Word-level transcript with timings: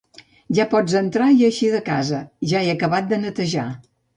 Ja 0.59 0.63
pots 0.71 0.95
entrar 1.01 1.27
i 1.35 1.45
eixir 1.49 1.69
de 1.75 1.83
casa, 1.91 2.25
ja 2.55 2.63
he 2.65 2.73
acabat 2.77 3.13
de 3.13 3.25
netejar. 3.29 3.71